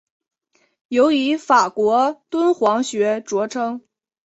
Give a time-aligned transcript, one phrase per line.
[0.87, 3.83] 尤以法国敦煌学着称。